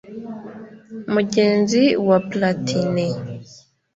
[1.13, 3.07] Mugenzi we Platini